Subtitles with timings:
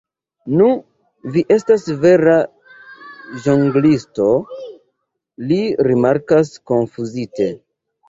[0.61, 0.69] Nu,
[1.35, 2.39] vi estas vera
[3.45, 4.33] ĵonglisto,
[5.55, 7.55] li rimarkas konfuzite.